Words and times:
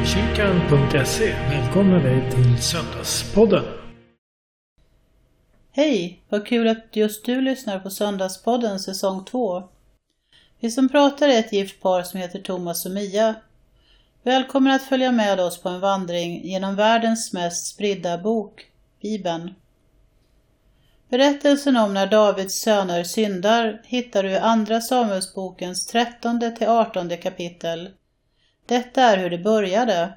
Pingstkyrkan.se 0.00 1.32
välkomnar 1.32 2.00
dig 2.00 2.30
till 2.30 2.62
Söndagspodden. 2.62 3.64
Hej! 5.72 6.20
Vad 6.28 6.46
kul 6.46 6.68
att 6.68 6.86
just 6.92 7.24
du 7.24 7.40
lyssnar 7.40 7.78
på 7.78 7.90
Söndagspodden 7.90 8.80
säsong 8.80 9.24
2. 9.24 9.62
Vi 10.60 10.70
som 10.70 10.88
pratar 10.88 11.28
är 11.28 11.38
ett 11.38 11.52
gift 11.52 11.80
par 11.80 12.02
som 12.02 12.20
heter 12.20 12.38
Thomas 12.38 12.86
och 12.86 12.92
Mia. 12.92 13.34
Välkommen 14.22 14.72
att 14.72 14.82
följa 14.82 15.12
med 15.12 15.40
oss 15.40 15.62
på 15.62 15.68
en 15.68 15.80
vandring 15.80 16.44
genom 16.44 16.76
världens 16.76 17.32
mest 17.32 17.66
spridda 17.66 18.18
bok, 18.18 18.66
Bibeln. 19.02 19.54
Berättelsen 21.08 21.76
om 21.76 21.94
när 21.94 22.06
Davids 22.06 22.54
söner 22.54 23.04
syndar 23.04 23.82
hittar 23.84 24.22
du 24.22 24.30
i 24.30 24.38
Andra 24.38 24.80
Samuelsbokens 24.80 25.86
13 25.86 26.56
till 26.56 26.68
18 26.68 27.16
kapitel. 27.16 27.90
Detta 28.70 29.02
är 29.02 29.16
hur 29.16 29.30
det 29.30 29.38
började. 29.38 30.12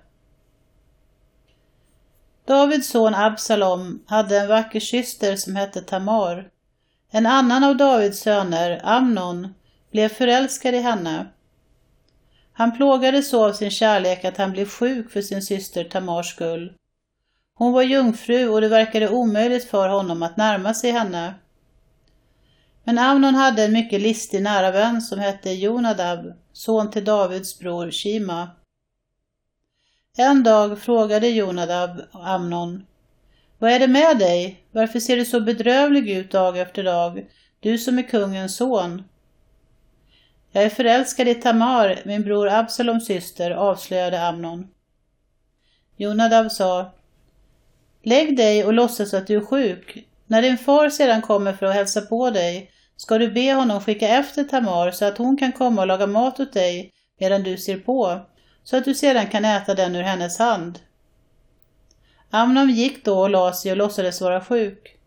Davids 2.45 2.89
son 2.89 3.15
Absalom 3.15 4.03
hade 4.07 4.39
en 4.39 4.47
vacker 4.47 4.79
syster 4.79 5.35
som 5.35 5.55
hette 5.55 5.81
Tamar. 5.81 6.49
En 7.11 7.25
annan 7.25 7.63
av 7.63 7.77
Davids 7.77 8.19
söner, 8.19 8.81
Amnon, 8.83 9.53
blev 9.91 10.09
förälskad 10.09 10.75
i 10.75 10.79
henne. 10.79 11.27
Han 12.53 12.77
plågades 12.77 13.29
så 13.29 13.45
av 13.45 13.53
sin 13.53 13.71
kärlek 13.71 14.25
att 14.25 14.37
han 14.37 14.51
blev 14.51 14.65
sjuk 14.65 15.11
för 15.11 15.21
sin 15.21 15.41
syster 15.41 15.83
Tamars 15.83 16.29
skull. 16.29 16.73
Hon 17.53 17.71
var 17.71 17.83
jungfru 17.83 18.49
och 18.49 18.61
det 18.61 18.67
verkade 18.67 19.09
omöjligt 19.09 19.69
för 19.69 19.89
honom 19.89 20.23
att 20.23 20.37
närma 20.37 20.73
sig 20.73 20.91
henne. 20.91 21.33
Men 22.83 22.99
Amnon 22.99 23.35
hade 23.35 23.63
en 23.63 23.73
mycket 23.73 24.01
listig 24.01 24.41
nära 24.41 24.71
vän 24.71 25.01
som 25.01 25.19
hette 25.19 25.51
Jonadab, 25.51 26.33
son 26.53 26.91
till 26.91 27.05
Davids 27.05 27.59
bror 27.59 27.91
Shima. 27.91 28.49
En 30.17 30.43
dag 30.43 30.79
frågade 30.79 31.27
Jonadab 31.27 32.01
Amnon, 32.11 32.85
Vad 33.59 33.71
är 33.71 33.79
det 33.79 33.87
med 33.87 34.17
dig? 34.19 34.63
Varför 34.71 34.99
ser 34.99 35.17
du 35.17 35.25
så 35.25 35.39
bedrövlig 35.39 36.09
ut 36.09 36.31
dag 36.31 36.57
efter 36.57 36.83
dag, 36.83 37.25
du 37.59 37.77
som 37.77 37.97
är 37.97 38.03
kungens 38.03 38.55
son? 38.55 39.03
Jag 40.51 40.63
är 40.63 40.69
förälskad 40.69 41.27
i 41.27 41.35
Tamar, 41.35 42.01
min 42.05 42.23
bror 42.23 42.47
Absaloms 42.47 43.05
syster, 43.05 43.51
avslöjade 43.51 44.27
Amnon. 44.27 44.67
Jonadab 45.97 46.51
sa, 46.51 46.91
Lägg 48.03 48.37
dig 48.37 48.65
och 48.65 48.73
låtsas 48.73 49.13
att 49.13 49.27
du 49.27 49.35
är 49.35 49.45
sjuk. 49.45 50.07
När 50.27 50.41
din 50.41 50.57
far 50.57 50.89
sedan 50.89 51.21
kommer 51.21 51.53
för 51.53 51.65
att 51.65 51.75
hälsa 51.75 52.01
på 52.01 52.29
dig 52.29 52.72
ska 52.97 53.17
du 53.17 53.31
be 53.31 53.53
honom 53.53 53.81
skicka 53.81 54.07
efter 54.07 54.43
Tamar 54.43 54.91
så 54.91 55.05
att 55.05 55.17
hon 55.17 55.37
kan 55.37 55.51
komma 55.51 55.81
och 55.81 55.87
laga 55.87 56.07
mat 56.07 56.39
åt 56.39 56.53
dig 56.53 56.91
medan 57.19 57.43
du 57.43 57.57
ser 57.57 57.77
på, 57.77 58.19
så 58.63 58.77
att 58.77 58.85
du 58.85 58.93
sedan 58.93 59.27
kan 59.27 59.45
äta 59.45 59.75
den 59.75 59.95
ur 59.95 60.03
hennes 60.03 60.39
hand. 60.39 60.79
Amnon 62.29 62.69
gick 62.69 63.05
då 63.05 63.19
och 63.19 63.29
la 63.29 63.53
sig 63.53 63.71
och 63.71 63.77
låtsades 63.77 64.21
vara 64.21 64.41
sjuk. 64.41 64.97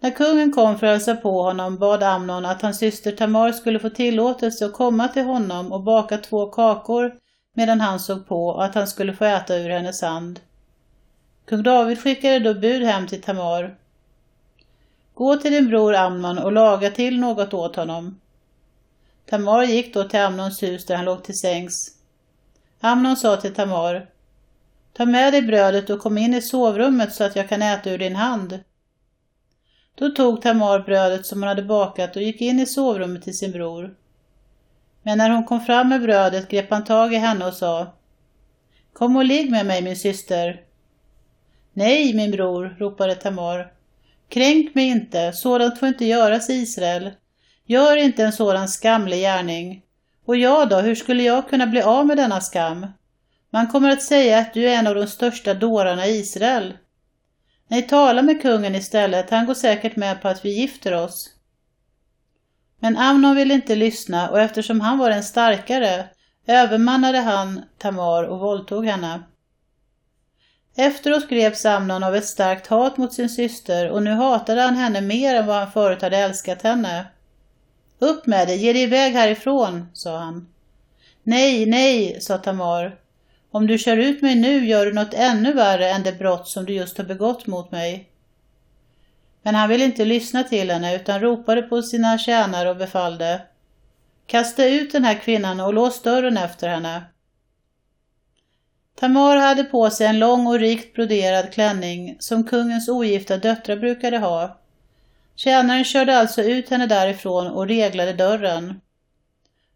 När 0.00 0.10
kungen 0.10 0.52
kom 0.52 0.78
för 0.78 0.86
att 0.86 0.92
hälsa 0.92 1.16
på 1.16 1.42
honom 1.42 1.78
bad 1.78 2.02
Amnon 2.02 2.46
att 2.46 2.62
hans 2.62 2.78
syster 2.78 3.12
Tamar 3.12 3.52
skulle 3.52 3.78
få 3.78 3.90
tillåtelse 3.90 4.66
att 4.66 4.72
komma 4.72 5.08
till 5.08 5.24
honom 5.24 5.72
och 5.72 5.82
baka 5.82 6.18
två 6.18 6.46
kakor 6.46 7.14
medan 7.54 7.80
han 7.80 8.00
såg 8.00 8.28
på 8.28 8.46
och 8.46 8.64
att 8.64 8.74
han 8.74 8.86
skulle 8.86 9.12
få 9.12 9.24
äta 9.24 9.56
ur 9.56 9.70
hennes 9.70 10.02
hand. 10.02 10.40
Kung 11.46 11.62
David 11.62 12.02
skickade 12.02 12.38
då 12.38 12.54
bud 12.54 12.82
hem 12.82 13.06
till 13.06 13.22
Tamar. 13.22 13.77
Gå 15.18 15.36
till 15.36 15.52
din 15.52 15.68
bror 15.68 15.94
Amnon 15.94 16.38
och 16.38 16.52
laga 16.52 16.90
till 16.90 17.20
något 17.20 17.54
åt 17.54 17.76
honom. 17.76 18.20
Tamar 19.26 19.64
gick 19.64 19.94
då 19.94 20.04
till 20.04 20.20
Amnons 20.20 20.62
hus 20.62 20.86
där 20.86 20.96
han 20.96 21.04
låg 21.04 21.24
till 21.24 21.38
sängs. 21.38 21.90
Amnon 22.80 23.16
sa 23.16 23.36
till 23.36 23.54
Tamar. 23.54 24.10
Ta 24.92 25.06
med 25.06 25.32
dig 25.32 25.42
brödet 25.42 25.90
och 25.90 26.00
kom 26.00 26.18
in 26.18 26.34
i 26.34 26.42
sovrummet 26.42 27.14
så 27.14 27.24
att 27.24 27.36
jag 27.36 27.48
kan 27.48 27.62
äta 27.62 27.90
ur 27.90 27.98
din 27.98 28.16
hand. 28.16 28.60
Då 29.94 30.08
tog 30.08 30.42
Tamar 30.42 30.80
brödet 30.80 31.26
som 31.26 31.42
hon 31.42 31.48
hade 31.48 31.62
bakat 31.62 32.16
och 32.16 32.22
gick 32.22 32.40
in 32.40 32.60
i 32.60 32.66
sovrummet 32.66 33.22
till 33.22 33.38
sin 33.38 33.52
bror. 33.52 33.94
Men 35.02 35.18
när 35.18 35.30
hon 35.30 35.44
kom 35.44 35.60
fram 35.60 35.88
med 35.88 36.02
brödet 36.02 36.48
grep 36.48 36.70
han 36.70 36.84
tag 36.84 37.14
i 37.14 37.16
henne 37.16 37.46
och 37.46 37.54
sa 37.54 37.86
Kom 38.92 39.16
och 39.16 39.24
ligg 39.24 39.50
med 39.50 39.66
mig 39.66 39.82
min 39.82 39.96
syster. 39.96 40.62
Nej, 41.72 42.14
min 42.14 42.30
bror, 42.30 42.76
ropade 42.78 43.14
Tamar. 43.14 43.77
Kränk 44.28 44.74
mig 44.74 44.88
inte, 44.88 45.32
sådant 45.32 45.78
får 45.78 45.88
inte 45.88 46.04
göras 46.04 46.50
i 46.50 46.52
Israel. 46.52 47.10
Gör 47.66 47.96
inte 47.96 48.24
en 48.24 48.32
sådan 48.32 48.68
skamlig 48.68 49.20
gärning. 49.20 49.82
Och 50.24 50.36
jag 50.36 50.68
då, 50.68 50.76
hur 50.76 50.94
skulle 50.94 51.22
jag 51.22 51.48
kunna 51.48 51.66
bli 51.66 51.82
av 51.82 52.06
med 52.06 52.16
denna 52.16 52.40
skam? 52.40 52.86
Man 53.50 53.66
kommer 53.66 53.90
att 53.90 54.02
säga 54.02 54.38
att 54.38 54.54
du 54.54 54.68
är 54.68 54.78
en 54.78 54.86
av 54.86 54.94
de 54.94 55.06
största 55.06 55.54
dårarna 55.54 56.06
i 56.06 56.18
Israel. 56.18 56.76
Nej, 57.68 57.82
tala 57.82 58.22
med 58.22 58.42
kungen 58.42 58.74
istället, 58.74 59.30
han 59.30 59.46
går 59.46 59.54
säkert 59.54 59.96
med 59.96 60.22
på 60.22 60.28
att 60.28 60.44
vi 60.44 60.60
gifter 60.60 60.94
oss. 60.94 61.30
Men 62.80 62.96
Amnon 62.96 63.36
ville 63.36 63.54
inte 63.54 63.74
lyssna 63.74 64.30
och 64.30 64.40
eftersom 64.40 64.80
han 64.80 64.98
var 64.98 65.10
den 65.10 65.24
starkare 65.24 66.04
övermannade 66.46 67.18
han 67.18 67.62
Tamar 67.78 68.24
och 68.24 68.40
våldtog 68.40 68.86
henne. 68.86 69.22
Efteråt 70.76 71.28
greps 71.28 71.64
Amnon 71.64 72.04
av 72.04 72.16
ett 72.16 72.24
starkt 72.24 72.66
hat 72.66 72.96
mot 72.96 73.12
sin 73.12 73.28
syster 73.28 73.90
och 73.90 74.02
nu 74.02 74.10
hatade 74.10 74.60
han 74.60 74.74
henne 74.74 75.00
mer 75.00 75.34
än 75.34 75.46
vad 75.46 75.56
han 75.56 75.72
förut 75.72 76.02
hade 76.02 76.16
älskat 76.16 76.62
henne. 76.62 77.06
Upp 77.98 78.26
med 78.26 78.48
dig, 78.48 78.58
ge 78.58 78.72
dig 78.72 78.82
iväg 78.82 79.12
härifrån, 79.12 79.88
sa 79.92 80.18
han. 80.18 80.48
Nej, 81.22 81.66
nej, 81.66 82.20
sa 82.20 82.38
Tamar. 82.38 82.98
Om 83.50 83.66
du 83.66 83.78
kör 83.78 83.96
ut 83.96 84.22
mig 84.22 84.34
nu 84.34 84.66
gör 84.66 84.86
du 84.86 84.92
något 84.92 85.14
ännu 85.14 85.52
värre 85.52 85.90
än 85.90 86.02
det 86.02 86.18
brott 86.18 86.48
som 86.48 86.64
du 86.64 86.72
just 86.72 86.98
har 86.98 87.04
begått 87.04 87.46
mot 87.46 87.70
mig. 87.70 88.08
Men 89.42 89.54
han 89.54 89.68
ville 89.68 89.84
inte 89.84 90.04
lyssna 90.04 90.44
till 90.44 90.70
henne 90.70 90.96
utan 90.96 91.20
ropade 91.20 91.62
på 91.62 91.82
sina 91.82 92.18
tjänare 92.18 92.70
och 92.70 92.76
befallde. 92.76 93.42
Kasta 94.26 94.66
ut 94.66 94.92
den 94.92 95.04
här 95.04 95.14
kvinnan 95.14 95.60
och 95.60 95.74
lås 95.74 96.02
dörren 96.02 96.36
efter 96.36 96.68
henne. 96.68 97.02
Tamar 99.00 99.36
hade 99.36 99.64
på 99.64 99.90
sig 99.90 100.06
en 100.06 100.18
lång 100.18 100.46
och 100.46 100.58
rikt 100.58 100.94
broderad 100.94 101.52
klänning 101.52 102.16
som 102.18 102.44
kungens 102.44 102.88
ogifta 102.88 103.36
döttrar 103.36 103.76
brukade 103.76 104.18
ha. 104.18 104.58
Tjänaren 105.36 105.84
körde 105.84 106.18
alltså 106.18 106.42
ut 106.42 106.70
henne 106.70 106.86
därifrån 106.86 107.46
och 107.46 107.68
reglade 107.68 108.12
dörren. 108.12 108.80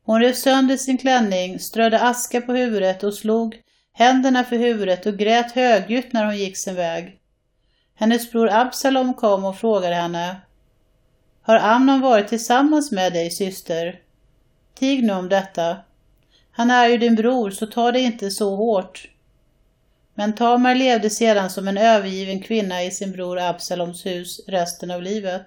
Hon 0.04 0.20
rev 0.20 0.32
sönder 0.32 0.76
sin 0.76 0.98
klänning, 0.98 1.58
strödde 1.58 2.00
aska 2.00 2.40
på 2.40 2.52
huvudet 2.52 3.02
och 3.02 3.14
slog 3.14 3.60
händerna 3.92 4.44
för 4.44 4.56
huvudet 4.56 5.06
och 5.06 5.16
grät 5.18 5.52
högljutt 5.52 6.12
när 6.12 6.24
hon 6.24 6.36
gick 6.36 6.56
sin 6.56 6.74
väg. 6.74 7.18
Hennes 7.94 8.32
bror 8.32 8.48
Absalom 8.52 9.14
kom 9.14 9.44
och 9.44 9.58
frågade 9.58 9.94
henne. 9.94 10.36
Har 11.42 11.56
Amnon 11.56 12.00
varit 12.00 12.28
tillsammans 12.28 12.92
med 12.92 13.12
dig, 13.12 13.30
syster? 13.30 14.00
Tig 14.78 15.04
nu 15.04 15.12
om 15.12 15.28
detta. 15.28 15.76
Han 16.50 16.70
är 16.70 16.88
ju 16.88 16.98
din 16.98 17.14
bror, 17.14 17.50
så 17.50 17.66
ta 17.66 17.92
det 17.92 18.00
inte 18.00 18.30
så 18.30 18.56
hårt. 18.56 19.08
Men 20.14 20.34
Tamar 20.34 20.74
levde 20.74 21.10
sedan 21.10 21.50
som 21.50 21.68
en 21.68 21.78
övergiven 21.78 22.40
kvinna 22.40 22.82
i 22.82 22.90
sin 22.90 23.12
bror 23.12 23.38
Absaloms 23.38 24.06
hus 24.06 24.40
resten 24.48 24.90
av 24.90 25.02
livet. 25.02 25.46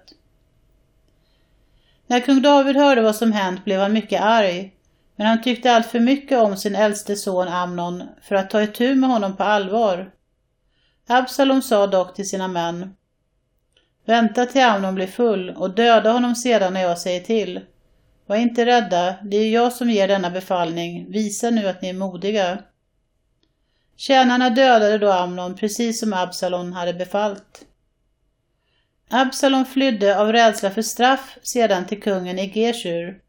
När 2.08 2.20
kung 2.20 2.42
David 2.42 2.76
hörde 2.76 3.02
vad 3.02 3.16
som 3.16 3.32
hänt 3.32 3.66
blev 3.66 3.80
han 3.80 3.94
mycket 3.94 4.22
arg, 4.22 4.74
men 5.16 5.28
han 5.28 5.42
tyckte 5.42 5.72
allt 5.72 5.86
för 5.86 6.00
mycket 6.00 6.38
om 6.38 6.58
sin 6.58 6.76
äldste 6.76 7.16
son 7.16 7.48
Amnon 7.48 8.04
för 8.22 8.36
att 8.36 8.50
ta 8.50 8.62
itu 8.62 8.96
med 8.96 9.10
honom 9.10 9.38
på 9.38 9.44
allvar. 9.44 10.12
Absalom 11.08 11.62
sa 11.62 11.88
dock 11.88 12.16
till 12.16 12.30
sina 12.30 12.48
män 12.48 12.96
Vänta 14.06 14.46
till 14.46 14.62
Amnon 14.62 14.96
blir 14.96 15.08
full 15.08 15.50
och 15.50 15.76
döda 15.76 16.12
honom 16.12 16.36
sedan 16.36 16.74
när 16.74 16.82
jag 16.82 17.00
säger 17.00 17.20
till. 17.20 17.62
Var 18.26 18.36
inte 18.36 18.66
rädda, 18.66 19.16
det 19.24 19.38
är 19.38 19.50
jag 19.50 19.74
som 19.74 19.90
ger 19.90 20.08
denna 20.08 20.30
befallning, 20.30 21.12
visa 21.12 21.50
nu 21.50 21.68
att 21.68 21.82
ni 21.82 21.90
är 21.90 21.94
modiga. 21.94 22.58
Tjänarna 23.98 24.50
dödade 24.50 24.98
då 24.98 25.12
Amnon 25.12 25.56
precis 25.56 26.00
som 26.00 26.14
Absalon 26.14 26.74
hade 26.74 26.94
befallt. 26.94 27.66
Absalon 29.10 29.66
flydde 29.66 30.20
av 30.20 30.32
rädsla 30.32 30.72
för 30.72 30.82
straff 30.82 31.38
sedan 31.44 31.86
till 31.86 32.02
kungen 32.02 32.40
i 32.40 32.52
Geshur. 32.56 33.20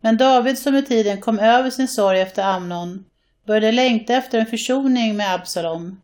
Men 0.00 0.16
David 0.16 0.58
som 0.58 0.74
med 0.74 0.86
tiden 0.86 1.20
kom 1.20 1.38
över 1.38 1.70
sin 1.70 1.88
sorg 1.88 2.20
efter 2.20 2.42
Amnon 2.42 3.04
började 3.46 3.72
längta 3.72 4.14
efter 4.14 4.38
en 4.38 4.46
försoning 4.46 5.16
med 5.16 5.34
Absalom. 5.34 6.00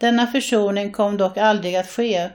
Denna 0.00 0.26
försoning 0.26 0.92
kom 0.92 1.16
dock 1.16 1.36
aldrig 1.36 1.76
att 1.76 1.90
ske. 1.90 2.30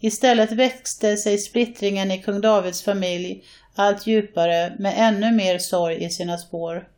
Istället 0.00 0.52
växte 0.52 1.16
sig 1.16 1.38
splittringen 1.38 2.10
i 2.10 2.22
kung 2.22 2.40
Davids 2.40 2.82
familj 2.82 3.44
allt 3.74 4.06
djupare 4.06 4.72
med 4.78 4.94
ännu 4.96 5.32
mer 5.32 5.58
sorg 5.58 6.04
i 6.04 6.10
sina 6.10 6.38
spår. 6.38 6.88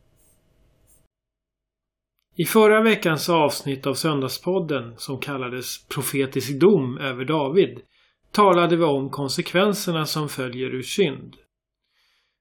I 2.35 2.45
förra 2.45 2.81
veckans 2.81 3.29
avsnitt 3.29 3.87
av 3.87 3.93
Söndagspodden 3.93 4.93
som 4.97 5.19
kallades 5.19 5.87
Profetisk 5.87 6.59
dom 6.59 6.97
över 6.97 7.25
David 7.25 7.79
talade 8.31 8.75
vi 8.75 8.83
om 8.83 9.09
konsekvenserna 9.09 10.05
som 10.05 10.29
följer 10.29 10.75
ur 10.75 10.81
synd. 10.81 11.35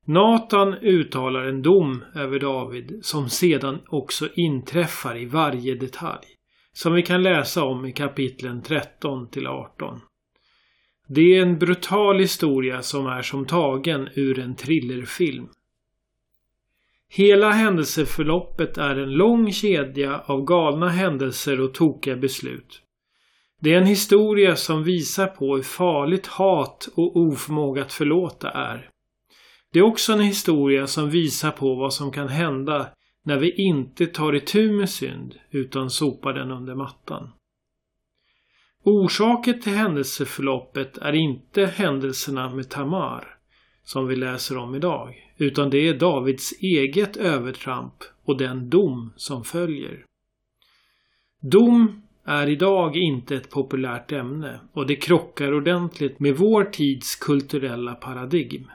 Natan 0.06 0.74
uttalar 0.74 1.44
en 1.44 1.62
dom 1.62 2.04
över 2.14 2.38
David 2.38 2.98
som 3.02 3.28
sedan 3.28 3.80
också 3.88 4.28
inträffar 4.34 5.18
i 5.18 5.26
varje 5.26 5.74
detalj. 5.74 6.26
Som 6.72 6.94
vi 6.94 7.02
kan 7.02 7.22
läsa 7.22 7.64
om 7.64 7.86
i 7.86 7.92
kapitlen 7.92 8.62
13 8.62 9.30
till 9.30 9.46
18. 9.46 10.00
Det 11.08 11.20
är 11.36 11.42
en 11.42 11.58
brutal 11.58 12.18
historia 12.18 12.82
som 12.82 13.06
är 13.06 13.22
som 13.22 13.46
tagen 13.46 14.08
ur 14.14 14.38
en 14.38 14.56
thrillerfilm. 14.56 15.48
Hela 17.12 17.50
händelseförloppet 17.50 18.78
är 18.78 18.96
en 18.96 19.10
lång 19.10 19.52
kedja 19.52 20.20
av 20.26 20.44
galna 20.44 20.88
händelser 20.88 21.60
och 21.60 21.74
tokiga 21.74 22.16
beslut. 22.16 22.82
Det 23.60 23.74
är 23.74 23.78
en 23.78 23.86
historia 23.86 24.56
som 24.56 24.84
visar 24.84 25.26
på 25.26 25.56
hur 25.56 25.62
farligt 25.62 26.26
hat 26.26 26.88
och 26.94 27.16
oförmåga 27.16 27.82
att 27.82 27.92
förlåta 27.92 28.50
är. 28.50 28.88
Det 29.72 29.78
är 29.78 29.82
också 29.82 30.12
en 30.12 30.20
historia 30.20 30.86
som 30.86 31.10
visar 31.10 31.50
på 31.50 31.74
vad 31.74 31.94
som 31.94 32.12
kan 32.12 32.28
hända 32.28 32.88
när 33.24 33.38
vi 33.38 33.50
inte 33.50 34.06
tar 34.06 34.34
itu 34.34 34.72
med 34.72 34.90
synd 34.90 35.34
utan 35.50 35.90
sopar 35.90 36.32
den 36.32 36.50
under 36.50 36.74
mattan. 36.74 37.30
Orsaken 38.84 39.60
till 39.60 39.72
händelseförloppet 39.72 40.98
är 40.98 41.12
inte 41.12 41.66
händelserna 41.66 42.54
med 42.54 42.70
Tamar 42.70 43.39
som 43.92 44.06
vi 44.06 44.16
läser 44.16 44.56
om 44.56 44.74
idag 44.74 45.14
utan 45.36 45.70
det 45.70 45.88
är 45.88 45.94
Davids 45.94 46.52
eget 46.60 47.16
övertramp 47.16 47.94
och 48.24 48.38
den 48.38 48.70
dom 48.70 49.12
som 49.16 49.44
följer. 49.44 50.04
Dom 51.42 52.02
är 52.24 52.48
idag 52.48 52.96
inte 52.96 53.36
ett 53.36 53.50
populärt 53.50 54.12
ämne 54.12 54.60
och 54.72 54.86
det 54.86 54.96
krockar 54.96 55.54
ordentligt 55.54 56.20
med 56.20 56.36
vår 56.36 56.64
tids 56.64 57.16
kulturella 57.16 57.94
paradigm. 57.94 58.70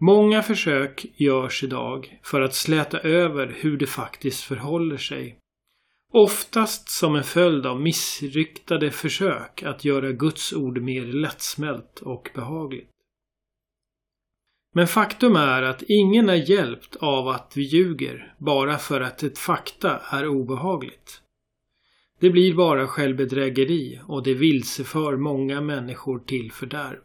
Många 0.00 0.42
försök 0.42 1.06
görs 1.16 1.64
idag 1.64 2.20
för 2.22 2.40
att 2.40 2.54
släta 2.54 2.98
över 2.98 3.56
hur 3.60 3.76
det 3.76 3.86
faktiskt 3.86 4.40
förhåller 4.40 4.96
sig. 4.96 5.38
Oftast 6.12 6.90
som 6.90 7.16
en 7.16 7.24
följd 7.24 7.66
av 7.66 7.80
missriktade 7.80 8.90
försök 8.90 9.62
att 9.62 9.84
göra 9.84 10.12
Guds 10.12 10.52
ord 10.52 10.82
mer 10.82 11.04
lättsmält 11.04 12.00
och 12.00 12.30
behagligt. 12.34 12.95
Men 14.76 14.86
faktum 14.86 15.36
är 15.36 15.62
att 15.62 15.82
ingen 15.82 16.28
är 16.28 16.50
hjälpt 16.50 16.96
av 16.96 17.28
att 17.28 17.52
vi 17.56 17.62
ljuger 17.62 18.34
bara 18.38 18.78
för 18.78 19.00
att 19.00 19.22
ett 19.22 19.38
fakta 19.38 20.00
är 20.10 20.28
obehagligt. 20.28 21.20
Det 22.20 22.30
blir 22.30 22.54
bara 22.54 22.86
självbedrägeri 22.86 24.00
och 24.06 24.22
det 24.22 24.34
vilseför 24.34 25.16
många 25.16 25.60
människor 25.60 26.18
till 26.18 26.52
fördärv. 26.52 27.00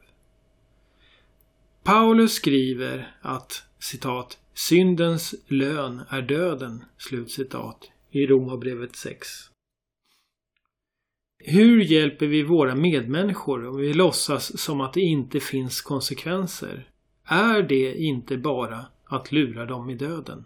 Paulus 1.83 2.33
skriver 2.33 3.15
att 3.21 3.63
citat 3.79 4.37
syndens 4.53 5.35
lön 5.47 6.01
är 6.09 6.21
döden 6.21 6.85
slutcitat 6.97 7.91
i 8.09 8.27
Romarbrevet 8.27 8.95
6. 8.95 9.27
Hur 11.43 11.81
hjälper 11.81 12.27
vi 12.27 12.43
våra 12.43 12.75
medmänniskor 12.75 13.67
om 13.67 13.77
vi 13.77 13.93
låtsas 13.93 14.61
som 14.61 14.81
att 14.81 14.93
det 14.93 15.01
inte 15.01 15.39
finns 15.39 15.81
konsekvenser? 15.81 16.90
Är 17.31 17.61
det 17.61 17.95
inte 17.95 18.37
bara 18.37 18.85
att 19.05 19.31
lura 19.31 19.65
dem 19.65 19.89
i 19.89 19.95
döden? 19.95 20.45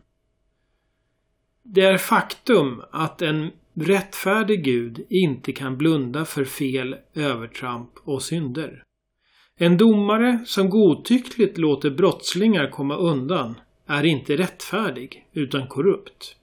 Det 1.63 1.81
är 1.81 1.97
faktum 1.97 2.81
att 2.91 3.21
en 3.21 3.51
rättfärdig 3.73 4.63
Gud 4.63 5.05
inte 5.09 5.51
kan 5.51 5.77
blunda 5.77 6.25
för 6.25 6.45
fel, 6.45 6.95
övertramp 7.13 7.89
och 8.03 8.21
synder. 8.21 8.83
En 9.57 9.77
domare 9.77 10.39
som 10.45 10.69
godtyckligt 10.69 11.57
låter 11.57 11.89
brottslingar 11.89 12.69
komma 12.69 12.95
undan 12.95 13.55
är 13.85 14.03
inte 14.03 14.37
rättfärdig 14.37 15.27
utan 15.33 15.67
korrupt. 15.67 16.35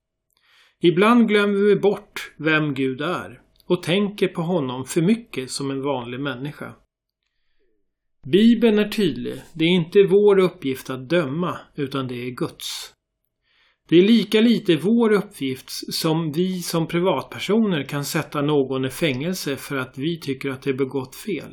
Ibland 0.80 1.28
glömmer 1.28 1.58
vi 1.68 1.76
bort 1.76 2.32
vem 2.36 2.74
Gud 2.74 3.00
är 3.00 3.40
och 3.66 3.82
tänker 3.82 4.28
på 4.28 4.42
honom 4.42 4.84
för 4.84 5.02
mycket 5.02 5.50
som 5.50 5.70
en 5.70 5.82
vanlig 5.82 6.20
människa. 6.20 6.72
Bibeln 8.26 8.78
är 8.78 8.88
tydlig. 8.88 9.42
Det 9.52 9.64
är 9.64 9.68
inte 9.68 10.02
vår 10.02 10.38
uppgift 10.38 10.90
att 10.90 11.08
döma 11.08 11.58
utan 11.74 12.08
det 12.08 12.26
är 12.26 12.30
Guds. 12.30 12.92
Det 13.88 13.96
är 13.96 14.02
lika 14.02 14.40
lite 14.40 14.76
vår 14.76 15.12
uppgift 15.12 15.70
som 15.94 16.32
vi 16.32 16.62
som 16.62 16.86
privatpersoner 16.86 17.84
kan 17.84 18.04
sätta 18.04 18.42
någon 18.42 18.84
i 18.84 18.90
fängelse 18.90 19.56
för 19.56 19.76
att 19.76 19.98
vi 19.98 20.20
tycker 20.20 20.50
att 20.50 20.62
det 20.62 20.74
begått 20.74 21.16
fel. 21.16 21.52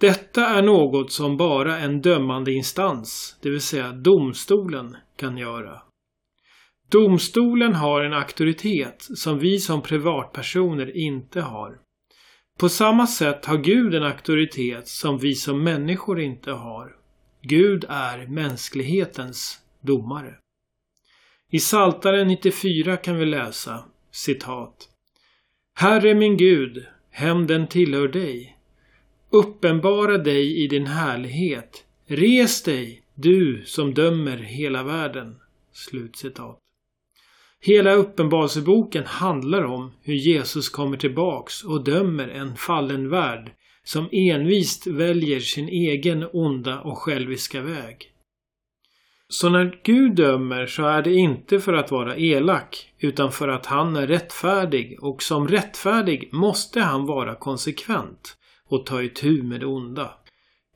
Detta 0.00 0.46
är 0.46 0.62
något 0.62 1.12
som 1.12 1.36
bara 1.36 1.78
en 1.78 2.00
dömande 2.00 2.52
instans, 2.52 3.38
det 3.42 3.50
vill 3.50 3.60
säga 3.60 3.92
domstolen, 3.92 4.96
kan 5.16 5.38
göra. 5.38 5.82
Domstolen 6.90 7.74
har 7.74 8.04
en 8.04 8.12
auktoritet 8.12 8.96
som 9.00 9.38
vi 9.38 9.58
som 9.58 9.82
privatpersoner 9.82 10.96
inte 10.96 11.40
har. 11.40 11.78
På 12.60 12.68
samma 12.68 13.06
sätt 13.06 13.44
har 13.44 13.56
Gud 13.56 13.94
en 13.94 14.02
auktoritet 14.02 14.88
som 14.88 15.18
vi 15.18 15.34
som 15.34 15.64
människor 15.64 16.20
inte 16.20 16.50
har. 16.52 16.96
Gud 17.42 17.84
är 17.88 18.26
mänsklighetens 18.26 19.58
domare. 19.80 20.34
I 21.50 21.60
Saltaren 21.60 22.28
94 22.28 22.96
kan 22.96 23.18
vi 23.18 23.26
läsa 23.26 23.84
citat 24.10 24.88
Herre 25.74 26.14
min 26.14 26.36
Gud, 26.36 26.86
hämnden 27.10 27.66
tillhör 27.66 28.08
dig. 28.08 28.58
Uppenbara 29.30 30.18
dig 30.18 30.64
i 30.64 30.66
din 30.66 30.86
härlighet. 30.86 31.84
Res 32.06 32.62
dig, 32.62 33.02
du 33.14 33.62
som 33.64 33.94
dömer 33.94 34.36
hela 34.36 34.82
världen. 34.82 35.36
Slutcitat. 35.72 36.58
Hela 37.62 37.94
Uppenbarelseboken 37.94 39.04
handlar 39.06 39.64
om 39.64 39.92
hur 40.02 40.14
Jesus 40.14 40.68
kommer 40.68 40.96
tillbaks 40.96 41.64
och 41.64 41.84
dömer 41.84 42.28
en 42.28 42.56
fallen 42.56 43.08
värld 43.08 43.52
som 43.84 44.08
envist 44.12 44.86
väljer 44.86 45.40
sin 45.40 45.68
egen 45.68 46.26
onda 46.32 46.80
och 46.80 46.98
själviska 46.98 47.60
väg. 47.60 47.96
Så 49.28 49.48
när 49.48 49.80
Gud 49.84 50.14
dömer 50.14 50.66
så 50.66 50.84
är 50.84 51.02
det 51.02 51.14
inte 51.14 51.60
för 51.60 51.72
att 51.72 51.90
vara 51.90 52.16
elak 52.16 52.92
utan 52.98 53.32
för 53.32 53.48
att 53.48 53.66
han 53.66 53.96
är 53.96 54.06
rättfärdig 54.06 54.98
och 55.02 55.22
som 55.22 55.48
rättfärdig 55.48 56.28
måste 56.32 56.80
han 56.80 57.06
vara 57.06 57.34
konsekvent 57.34 58.36
och 58.68 58.86
ta 58.86 59.02
itu 59.02 59.42
med 59.42 59.60
det 59.60 59.66
onda. 59.66 60.14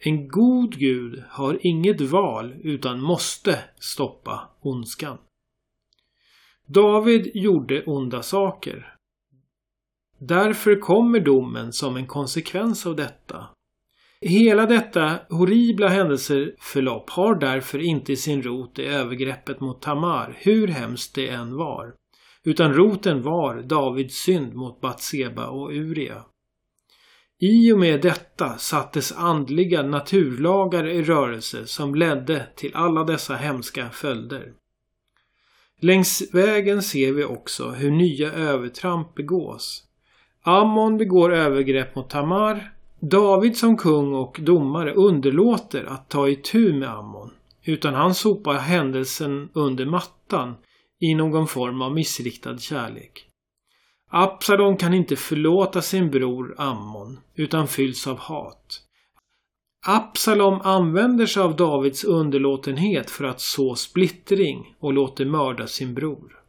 En 0.01 0.29
god 0.29 0.79
Gud 0.79 1.25
har 1.31 1.59
inget 1.61 2.01
val 2.01 2.55
utan 2.63 3.01
måste 3.01 3.59
stoppa 3.79 4.41
ondskan. 4.61 5.19
David 6.67 7.31
gjorde 7.35 7.85
onda 7.85 8.23
saker. 8.23 8.95
Därför 10.19 10.81
kommer 10.81 11.21
domen 11.21 11.73
som 11.73 11.97
en 11.97 12.07
konsekvens 12.07 12.87
av 12.87 12.97
detta. 12.97 13.47
Hela 14.21 14.67
detta 14.67 15.19
horribla 15.29 15.89
händelseförlopp 15.89 17.11
har 17.11 17.35
därför 17.35 17.79
inte 17.79 18.17
sin 18.17 18.43
rot 18.43 18.79
i 18.79 18.85
övergreppet 18.85 19.61
mot 19.61 19.83
Tamar, 19.83 20.37
hur 20.39 20.69
hemskt 20.69 21.15
det 21.15 21.29
än 21.29 21.57
var. 21.57 21.95
Utan 22.45 22.75
roten 22.75 23.23
var 23.23 23.63
Davids 23.63 24.15
synd 24.15 24.55
mot 24.55 24.81
Batseba 24.81 25.47
och 25.47 25.71
Uria. 25.71 26.25
I 27.41 27.73
och 27.73 27.79
med 27.79 28.03
detta 28.03 28.59
sattes 28.59 29.13
andliga 29.13 29.83
naturlagar 29.83 30.87
i 30.87 31.03
rörelse 31.03 31.67
som 31.67 31.95
ledde 31.95 32.47
till 32.57 32.75
alla 32.75 33.05
dessa 33.05 33.35
hemska 33.35 33.91
följder. 33.91 34.53
Längs 35.81 36.35
vägen 36.35 36.83
ser 36.83 37.13
vi 37.13 37.25
också 37.25 37.71
hur 37.71 37.91
nya 37.91 38.33
övertramp 38.33 39.15
begås. 39.15 39.85
Ammon 40.43 40.97
begår 40.97 41.33
övergrepp 41.33 41.97
mot 41.97 42.11
Tamar. 42.11 42.73
David 43.01 43.57
som 43.57 43.77
kung 43.77 44.15
och 44.15 44.39
domare 44.43 44.93
underlåter 44.93 45.85
att 45.85 46.09
ta 46.09 46.29
itu 46.29 46.73
med 46.73 46.89
Ammon. 46.89 47.31
Utan 47.65 47.95
han 47.95 48.15
sopar 48.15 48.55
händelsen 48.55 49.49
under 49.53 49.87
mattan 49.87 50.55
i 51.01 51.15
någon 51.15 51.47
form 51.47 51.83
av 51.83 51.95
missriktad 51.95 52.59
kärlek. 52.59 53.27
Absalom 54.11 54.77
kan 54.77 54.95
inte 54.95 55.17
förlåta 55.17 55.83
sin 55.83 56.11
bror 56.11 56.55
Ammon 56.59 57.21
utan 57.35 57.69
fylls 57.69 58.07
av 58.07 58.19
hat. 58.19 58.84
Absalom 59.87 60.61
använder 60.61 61.27
sig 61.27 61.43
av 61.43 61.57
Davids 61.57 62.05
underlåtenhet 62.05 63.11
för 63.11 63.25
att 63.25 63.41
så 63.41 63.75
splittring 63.75 64.75
och 64.79 64.93
låter 64.93 65.25
mörda 65.25 65.67
sin 65.67 65.95
bror. 65.95 66.41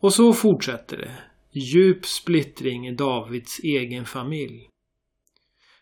Och 0.00 0.14
så 0.14 0.32
fortsätter 0.32 0.96
det. 0.96 1.18
Djup 1.52 2.06
splittring 2.06 2.88
i 2.88 2.94
Davids 2.94 3.60
egen 3.62 4.04
familj. 4.04 4.68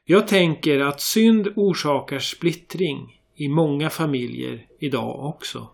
Jag 0.04 0.28
tänker 0.28 0.80
att 0.80 1.00
synd 1.00 1.48
orsakar 1.56 2.18
splittring 2.18 3.20
i 3.34 3.48
många 3.48 3.90
familjer 3.90 4.66
idag 4.80 5.26
också. 5.26 5.68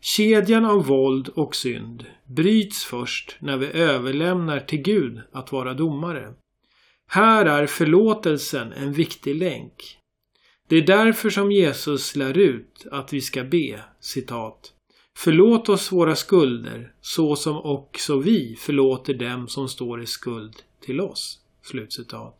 Kedjan 0.00 0.64
av 0.64 0.86
våld 0.86 1.28
och 1.28 1.56
synd 1.56 2.06
bryts 2.24 2.84
först 2.84 3.36
när 3.40 3.56
vi 3.56 3.66
överlämnar 3.66 4.60
till 4.60 4.82
Gud 4.82 5.20
att 5.32 5.52
vara 5.52 5.74
domare. 5.74 6.34
Här 7.06 7.46
är 7.46 7.66
förlåtelsen 7.66 8.72
en 8.72 8.92
viktig 8.92 9.34
länk. 9.34 9.98
Det 10.68 10.76
är 10.76 10.86
därför 10.86 11.30
som 11.30 11.52
Jesus 11.52 12.16
lär 12.16 12.38
ut 12.38 12.86
att 12.90 13.12
vi 13.12 13.20
ska 13.20 13.44
be, 13.44 13.80
citat. 14.00 14.72
Förlåt 15.16 15.68
oss 15.68 15.92
våra 15.92 16.16
skulder 16.16 16.92
så 17.00 17.36
som 17.36 17.56
också 17.56 18.18
vi 18.18 18.56
förlåter 18.58 19.14
dem 19.14 19.48
som 19.48 19.68
står 19.68 20.02
i 20.02 20.06
skuld 20.06 20.54
till 20.80 21.00
oss. 21.00 21.38
Slutcitat. 21.62 22.36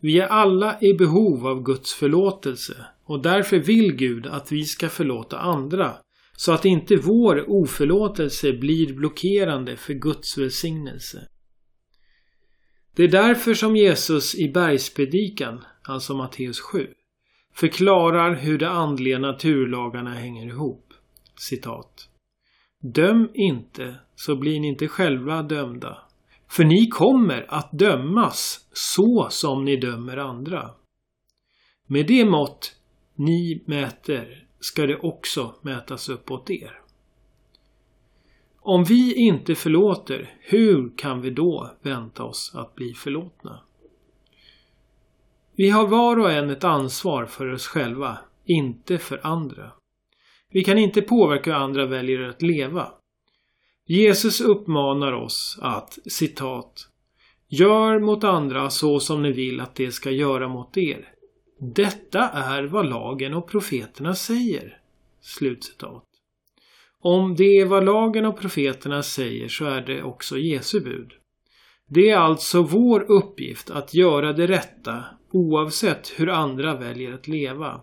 Vi 0.00 0.20
är 0.20 0.26
alla 0.26 0.80
i 0.80 0.94
behov 0.94 1.46
av 1.46 1.62
Guds 1.62 1.94
förlåtelse 1.94 2.86
och 3.04 3.22
därför 3.22 3.58
vill 3.58 3.92
Gud 3.92 4.26
att 4.26 4.52
vi 4.52 4.64
ska 4.64 4.88
förlåta 4.88 5.38
andra 5.38 5.94
så 6.36 6.52
att 6.52 6.64
inte 6.64 6.96
vår 6.96 7.50
oförlåtelse 7.50 8.52
blir 8.52 8.94
blockerande 8.94 9.76
för 9.76 9.94
Guds 9.94 10.38
välsignelse. 10.38 11.28
Det 12.96 13.02
är 13.02 13.08
därför 13.08 13.54
som 13.54 13.76
Jesus 13.76 14.34
i 14.34 14.48
bergspredikan, 14.48 15.64
alltså 15.82 16.14
Matteus 16.14 16.60
7, 16.60 16.88
förklarar 17.54 18.34
hur 18.34 18.58
de 18.58 18.66
andliga 18.66 19.18
naturlagarna 19.18 20.14
hänger 20.14 20.46
ihop. 20.46 20.92
Citat. 21.36 22.08
Döm 22.80 23.28
inte 23.34 23.94
så 24.14 24.36
blir 24.36 24.60
ni 24.60 24.68
inte 24.68 24.88
själva 24.88 25.42
dömda. 25.42 25.98
För 26.50 26.64
ni 26.64 26.88
kommer 26.88 27.46
att 27.48 27.70
dömas 27.72 28.68
så 28.72 29.28
som 29.30 29.64
ni 29.64 29.76
dömer 29.76 30.16
andra. 30.16 30.70
Med 31.86 32.06
det 32.06 32.24
mått 32.24 32.74
ni 33.14 33.62
mäter 33.66 34.46
ska 34.60 34.86
det 34.86 34.96
också 34.96 35.54
mätas 35.62 36.08
upp 36.08 36.30
åt 36.30 36.50
er. 36.50 36.81
Om 38.64 38.84
vi 38.84 39.14
inte 39.14 39.54
förlåter, 39.54 40.34
hur 40.40 40.96
kan 40.96 41.20
vi 41.20 41.30
då 41.30 41.70
vänta 41.82 42.24
oss 42.24 42.52
att 42.54 42.74
bli 42.74 42.94
förlåtna? 42.94 43.60
Vi 45.56 45.70
har 45.70 45.88
var 45.88 46.18
och 46.18 46.30
en 46.30 46.50
ett 46.50 46.64
ansvar 46.64 47.26
för 47.26 47.52
oss 47.52 47.66
själva, 47.66 48.18
inte 48.44 48.98
för 48.98 49.20
andra. 49.26 49.72
Vi 50.50 50.64
kan 50.64 50.78
inte 50.78 51.02
påverka 51.02 51.50
hur 51.50 51.58
andra 51.58 51.86
väljer 51.86 52.22
att 52.22 52.42
leva. 52.42 52.88
Jesus 53.86 54.40
uppmanar 54.40 55.12
oss 55.12 55.58
att, 55.62 55.98
citat, 56.06 56.88
Gör 57.54 58.00
mot 58.00 58.24
andra 58.24 58.70
så 58.70 59.00
som 59.00 59.22
ni 59.22 59.32
vill 59.32 59.60
att 59.60 59.74
de 59.74 59.90
ska 59.90 60.10
göra 60.10 60.48
mot 60.48 60.76
er. 60.76 61.08
Detta 61.58 62.28
är 62.28 62.62
vad 62.62 62.88
lagen 62.88 63.34
och 63.34 63.48
profeterna 63.48 64.14
säger. 64.14 64.78
Slutcitat. 65.20 66.11
Om 67.04 67.34
det 67.34 67.58
är 67.58 67.66
vad 67.66 67.84
lagen 67.84 68.24
och 68.24 68.40
profeterna 68.40 69.02
säger 69.02 69.48
så 69.48 69.64
är 69.64 69.80
det 69.80 70.02
också 70.02 70.38
Jesu 70.38 70.80
bud. 70.80 71.12
Det 71.88 72.10
är 72.10 72.16
alltså 72.16 72.62
vår 72.62 73.00
uppgift 73.10 73.70
att 73.70 73.94
göra 73.94 74.32
det 74.32 74.46
rätta 74.46 75.04
oavsett 75.32 76.12
hur 76.16 76.28
andra 76.28 76.76
väljer 76.76 77.12
att 77.12 77.28
leva. 77.28 77.80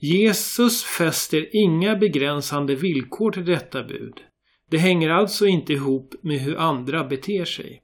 Jesus 0.00 0.84
fäster 0.84 1.48
inga 1.52 1.96
begränsande 1.96 2.74
villkor 2.74 3.30
till 3.30 3.44
detta 3.44 3.82
bud. 3.82 4.14
Det 4.70 4.78
hänger 4.78 5.10
alltså 5.10 5.46
inte 5.46 5.72
ihop 5.72 6.14
med 6.20 6.40
hur 6.40 6.56
andra 6.56 7.04
beter 7.04 7.44
sig. 7.44 7.82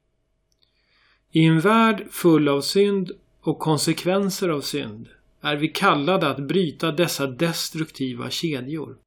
I 1.32 1.44
en 1.44 1.60
värld 1.60 2.06
full 2.10 2.48
av 2.48 2.60
synd 2.60 3.10
och 3.42 3.58
konsekvenser 3.58 4.48
av 4.48 4.60
synd 4.60 5.08
är 5.40 5.56
vi 5.56 5.68
kallade 5.68 6.28
att 6.28 6.48
bryta 6.48 6.92
dessa 6.92 7.26
destruktiva 7.26 8.30
kedjor 8.30 9.03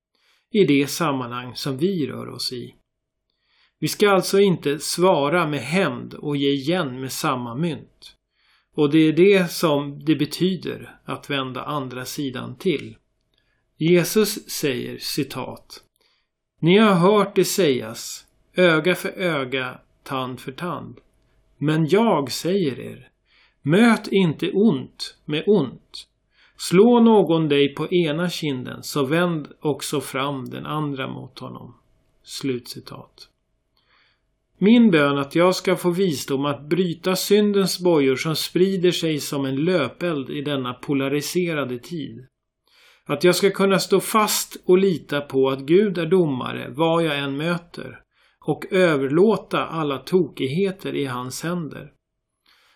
i 0.51 0.63
det 0.63 0.87
sammanhang 0.87 1.55
som 1.55 1.77
vi 1.77 2.07
rör 2.07 2.29
oss 2.29 2.53
i. 2.53 2.75
Vi 3.79 3.87
ska 3.87 4.09
alltså 4.09 4.39
inte 4.39 4.79
svara 4.79 5.47
med 5.47 5.59
hämnd 5.59 6.13
och 6.13 6.37
ge 6.37 6.49
igen 6.49 7.01
med 7.01 7.11
samma 7.11 7.55
mynt. 7.55 8.15
Och 8.75 8.91
det 8.91 8.97
är 8.97 9.13
det 9.13 9.51
som 9.51 10.05
det 10.05 10.15
betyder 10.15 10.99
att 11.05 11.29
vända 11.29 11.63
andra 11.63 12.05
sidan 12.05 12.55
till. 12.55 12.97
Jesus 13.77 14.49
säger 14.49 14.97
citat 14.97 15.83
Ni 16.59 16.77
har 16.77 16.93
hört 16.93 17.35
det 17.35 17.45
sägas 17.45 18.25
öga 18.53 18.95
för 18.95 19.09
öga, 19.09 19.79
tand 20.03 20.39
för 20.39 20.51
tand. 20.51 20.99
Men 21.57 21.87
jag 21.87 22.31
säger 22.31 22.79
er 22.79 23.09
Möt 23.61 24.07
inte 24.07 24.51
ont 24.51 25.17
med 25.25 25.43
ont. 25.47 26.07
Slå 26.57 26.99
någon 26.99 27.49
dig 27.49 27.75
på 27.75 27.93
ena 27.93 28.29
kinden 28.29 28.83
så 28.83 29.05
vänd 29.05 29.47
också 29.59 30.01
fram 30.01 30.49
den 30.49 30.65
andra 30.65 31.07
mot 31.07 31.39
honom. 31.39 31.77
Slutcitat. 32.23 33.29
Min 34.57 34.91
bön 34.91 35.17
att 35.17 35.35
jag 35.35 35.55
ska 35.55 35.75
få 35.75 35.89
visdom 35.89 36.45
att 36.45 36.69
bryta 36.69 37.15
syndens 37.15 37.79
bojor 37.79 38.15
som 38.15 38.35
sprider 38.35 38.91
sig 38.91 39.19
som 39.19 39.45
en 39.45 39.55
löpeld 39.55 40.29
i 40.29 40.41
denna 40.41 40.73
polariserade 40.73 41.79
tid. 41.79 42.27
Att 43.05 43.23
jag 43.23 43.35
ska 43.35 43.49
kunna 43.49 43.79
stå 43.79 43.99
fast 43.99 44.57
och 44.65 44.77
lita 44.77 45.21
på 45.21 45.49
att 45.49 45.59
Gud 45.59 45.97
är 45.97 46.05
domare 46.05 46.69
vad 46.69 47.03
jag 47.03 47.19
än 47.19 47.37
möter 47.37 47.99
och 48.45 48.65
överlåta 48.71 49.65
alla 49.65 49.97
tokigheter 49.97 50.95
i 50.95 51.05
hans 51.05 51.43
händer. 51.43 51.91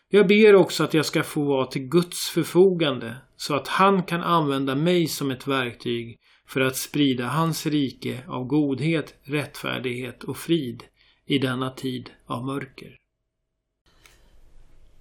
Jag 0.10 0.28
ber 0.28 0.56
också 0.56 0.84
att 0.84 0.94
jag 0.94 1.06
ska 1.06 1.24
få 1.24 1.44
vara 1.44 1.66
till 1.66 1.82
Guds 1.82 2.30
förfogande 2.30 3.16
så 3.42 3.56
att 3.56 3.68
han 3.68 4.04
kan 4.04 4.24
använda 4.24 4.76
mig 4.76 5.08
som 5.08 5.32
ett 5.32 5.48
verktyg 5.48 6.18
för 6.48 6.62
att 6.62 6.78
sprida 6.78 7.26
hans 7.26 7.66
rike 7.66 8.24
av 8.28 8.44
godhet, 8.44 9.14
rättfärdighet 9.24 10.24
och 10.24 10.38
frid 10.38 10.84
i 11.26 11.38
denna 11.38 11.72
tid 11.72 12.10
av 12.26 12.46
mörker. 12.46 12.98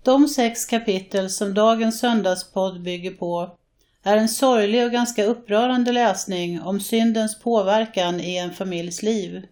De 0.02 0.28
sex 0.28 0.64
kapitel 0.64 1.30
som 1.30 1.54
dagens 1.54 2.00
söndagspodd 2.00 2.82
bygger 2.82 3.10
på 3.10 3.58
är 4.02 4.16
en 4.16 4.28
sorglig 4.28 4.84
och 4.84 4.92
ganska 4.92 5.24
upprörande 5.24 5.92
läsning 5.92 6.60
om 6.60 6.80
syndens 6.80 7.40
påverkan 7.40 8.20
i 8.20 8.36
en 8.36 8.54
familjs 8.54 9.02
liv. 9.02 9.46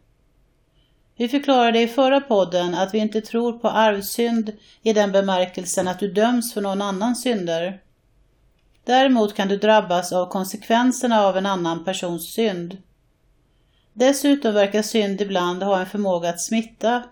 Vi 1.17 1.29
förklarade 1.29 1.81
i 1.81 1.89
förra 1.89 2.21
podden 2.21 2.75
att 2.75 2.95
vi 2.95 2.99
inte 2.99 3.21
tror 3.21 3.59
på 3.59 3.69
arvsynd 3.69 4.53
i 4.83 4.93
den 4.93 5.13
bemärkelsen 5.13 5.89
att 5.89 6.01
du 6.01 6.13
döms 6.13 6.55
för 6.55 6.61
någon 6.61 6.83
annans 6.83 7.23
synder. 7.23 7.81
Däremot 8.89 9.35
kan 9.35 9.49
du 9.49 9.57
drabbas 9.57 10.13
av 10.13 10.27
konsekvenserna 10.27 11.23
av 11.23 11.37
en 11.37 11.47
annan 11.47 11.85
persons 11.85 12.33
synd. 12.33 12.77
Dessutom 13.93 14.55
verkar 14.55 14.83
synd 14.83 15.21
ibland 15.21 15.63
ha 15.63 15.81
en 15.81 15.87
förmåga 15.87 16.29
att 16.29 16.41
smitta, 16.41 17.03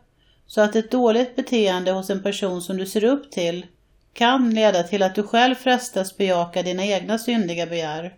så 0.47 0.61
att 0.61 0.77
ett 0.77 0.91
dåligt 0.91 1.37
beteende 1.37 1.93
hos 1.93 2.11
en 2.11 2.23
person 2.23 2.63
som 2.63 2.77
du 2.77 2.87
ser 2.87 3.05
upp 3.05 3.31
till 3.31 3.67
kan 4.13 4.51
leda 4.51 4.83
till 4.83 5.03
att 5.03 5.15
du 5.15 5.23
själv 5.23 5.55
frestas 5.55 6.17
bejaka 6.17 6.63
dina 6.63 6.85
egna 6.85 7.19
syndiga 7.19 7.67
begär. 7.67 8.15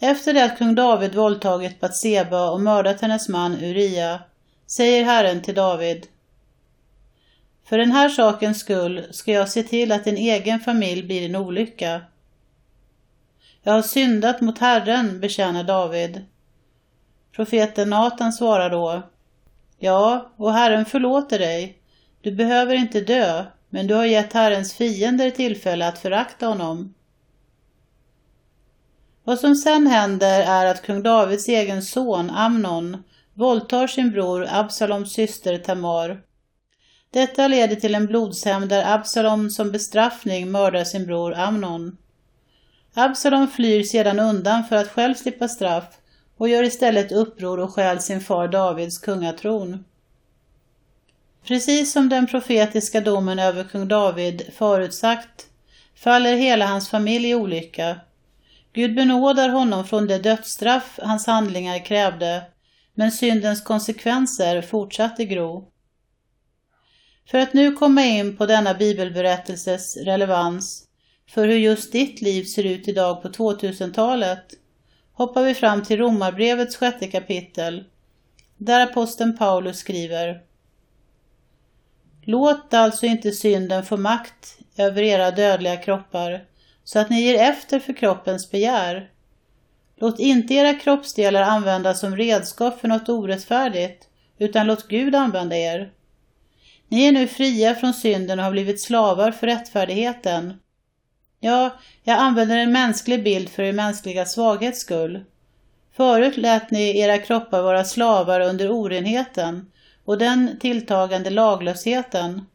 Efter 0.00 0.34
det 0.34 0.44
att 0.44 0.58
kung 0.58 0.74
David 0.74 1.14
våldtagit 1.14 1.80
Batseba 1.80 2.50
och 2.50 2.60
mördat 2.60 3.00
hennes 3.00 3.28
man 3.28 3.54
Uria 3.54 4.20
säger 4.66 5.04
Herren 5.04 5.42
till 5.42 5.54
David 5.54 6.06
för 7.68 7.78
den 7.78 7.90
här 7.90 8.08
sakens 8.08 8.58
skull 8.58 9.06
ska 9.10 9.32
jag 9.32 9.48
se 9.48 9.62
till 9.62 9.92
att 9.92 10.04
din 10.04 10.16
egen 10.16 10.60
familj 10.60 11.02
blir 11.02 11.26
en 11.26 11.36
olycka. 11.36 12.00
Jag 13.62 13.72
har 13.72 13.82
syndat 13.82 14.40
mot 14.40 14.58
Herren, 14.58 15.20
bekänner 15.20 15.64
David. 15.64 16.24
Profeten 17.32 17.90
Natan 17.90 18.32
svarar 18.32 18.70
då 18.70 19.02
Ja, 19.78 20.32
och 20.36 20.52
Herren 20.52 20.84
förlåter 20.84 21.38
dig. 21.38 21.78
Du 22.20 22.32
behöver 22.32 22.74
inte 22.74 23.00
dö, 23.00 23.44
men 23.68 23.86
du 23.86 23.94
har 23.94 24.04
gett 24.04 24.32
Herrens 24.32 24.74
fiender 24.74 25.30
tillfälle 25.30 25.88
att 25.88 25.98
förakta 25.98 26.46
honom. 26.46 26.94
Vad 29.24 29.38
som 29.38 29.54
sen 29.54 29.86
händer 29.86 30.40
är 30.40 30.66
att 30.66 30.82
kung 30.82 31.02
Davids 31.02 31.48
egen 31.48 31.82
son 31.82 32.30
Amnon 32.30 33.02
våldtar 33.34 33.86
sin 33.86 34.10
bror 34.10 34.46
Absaloms 34.50 35.12
syster 35.12 35.58
Tamar. 35.58 36.25
Detta 37.10 37.48
leder 37.48 37.76
till 37.76 37.94
en 37.94 38.06
blodshämnd 38.06 38.68
där 38.68 38.94
Absalom 38.94 39.50
som 39.50 39.72
bestraffning 39.72 40.50
mördar 40.50 40.84
sin 40.84 41.06
bror 41.06 41.34
Amnon. 41.34 41.96
Absalom 42.94 43.48
flyr 43.48 43.82
sedan 43.82 44.20
undan 44.20 44.64
för 44.64 44.76
att 44.76 44.90
själv 44.90 45.14
slippa 45.14 45.48
straff 45.48 45.98
och 46.36 46.48
gör 46.48 46.62
istället 46.62 47.12
uppror 47.12 47.60
och 47.60 47.74
stjäl 47.74 48.00
sin 48.00 48.20
far 48.20 48.48
Davids 48.48 48.98
kungatron. 48.98 49.84
Precis 51.46 51.92
som 51.92 52.08
den 52.08 52.26
profetiska 52.26 53.00
domen 53.00 53.38
över 53.38 53.64
kung 53.64 53.88
David 53.88 54.42
förutsagt 54.54 55.46
faller 55.94 56.36
hela 56.36 56.66
hans 56.66 56.88
familj 56.88 57.30
i 57.30 57.34
olycka 57.34 58.00
Gud 58.76 58.94
benådar 58.94 59.48
honom 59.48 59.84
från 59.84 60.06
det 60.06 60.18
dödsstraff 60.18 60.98
hans 61.02 61.26
handlingar 61.26 61.84
krävde, 61.84 62.42
men 62.94 63.12
syndens 63.12 63.62
konsekvenser 63.62 64.62
fortsatte 64.62 65.24
gro. 65.24 65.68
För 67.26 67.38
att 67.38 67.54
nu 67.54 67.72
komma 67.72 68.02
in 68.04 68.36
på 68.36 68.46
denna 68.46 68.74
bibelberättelses 68.74 69.96
relevans 69.96 70.84
för 71.28 71.48
hur 71.48 71.56
just 71.56 71.92
ditt 71.92 72.22
liv 72.22 72.44
ser 72.44 72.64
ut 72.64 72.88
idag 72.88 73.22
på 73.22 73.28
2000-talet 73.28 74.44
hoppar 75.12 75.42
vi 75.42 75.54
fram 75.54 75.84
till 75.84 75.98
Romarbrevets 75.98 76.76
sjätte 76.76 77.06
kapitel, 77.06 77.84
där 78.56 78.80
aposteln 78.80 79.36
Paulus 79.36 79.78
skriver 79.78 80.42
Låt 82.22 82.74
alltså 82.74 83.06
inte 83.06 83.32
synden 83.32 83.84
få 83.84 83.96
makt 83.96 84.58
över 84.76 85.02
era 85.02 85.30
dödliga 85.30 85.76
kroppar 85.76 86.44
så 86.84 86.98
att 86.98 87.10
ni 87.10 87.20
ger 87.20 87.50
efter 87.50 87.80
för 87.80 87.92
kroppens 87.92 88.50
begär. 88.50 89.10
Låt 89.96 90.18
inte 90.18 90.54
era 90.54 90.74
kroppsdelar 90.74 91.42
användas 91.42 92.00
som 92.00 92.16
redskap 92.16 92.80
för 92.80 92.88
något 92.88 93.08
orättfärdigt, 93.08 94.08
utan 94.38 94.66
låt 94.66 94.88
Gud 94.88 95.14
använda 95.14 95.56
er. 95.56 95.92
Ni 96.88 97.04
är 97.04 97.12
nu 97.12 97.26
fria 97.26 97.74
från 97.74 97.94
synden 97.94 98.38
och 98.38 98.44
har 98.44 98.52
blivit 98.52 98.80
slavar 98.80 99.32
för 99.32 99.46
rättfärdigheten. 99.46 100.60
Ja, 101.40 101.70
jag 102.04 102.18
använder 102.18 102.56
en 102.56 102.72
mänsklig 102.72 103.24
bild 103.24 103.48
för 103.48 103.62
er 103.62 103.72
mänskliga 103.72 104.24
svaghets 104.24 104.80
skull. 104.80 105.24
Förut 105.92 106.36
lät 106.36 106.70
ni 106.70 106.98
era 106.98 107.18
kroppar 107.18 107.62
vara 107.62 107.84
slavar 107.84 108.40
under 108.40 108.70
orenheten 108.70 109.70
och 110.04 110.18
den 110.18 110.58
tilltagande 110.60 111.30
laglösheten. 111.30 112.46